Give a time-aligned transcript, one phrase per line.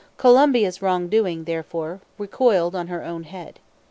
[0.17, 3.59] Colombia's wrongdoing, therefore, recoiled on her own head.